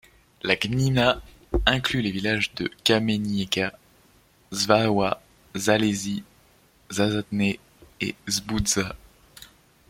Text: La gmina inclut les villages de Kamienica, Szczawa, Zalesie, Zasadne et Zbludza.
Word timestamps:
La 0.41 0.55
gmina 0.55 1.21
inclut 1.67 2.01
les 2.01 2.09
villages 2.09 2.55
de 2.55 2.71
Kamienica, 2.83 3.71
Szczawa, 4.51 5.21
Zalesie, 5.55 6.23
Zasadne 6.89 7.57
et 8.01 8.15
Zbludza. 8.27 8.95